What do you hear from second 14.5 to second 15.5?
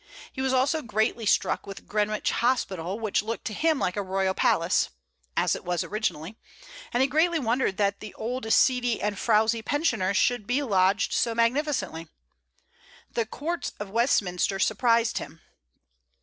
surprised him.